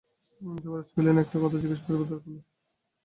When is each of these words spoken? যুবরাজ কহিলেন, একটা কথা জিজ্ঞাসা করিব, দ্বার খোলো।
যুবরাজ 0.61 0.87
কহিলেন, 0.93 1.15
একটা 1.17 1.37
কথা 1.43 1.57
জিজ্ঞাসা 1.61 1.83
করিব, 1.85 2.01
দ্বার 2.07 2.19
খোলো। 2.23 2.39